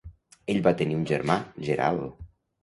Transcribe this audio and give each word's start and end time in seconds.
Ell 0.53 0.61
va 0.67 0.73
tenir 0.79 0.97
un 1.01 1.03
germà, 1.11 1.37
Gerald. 1.69 2.27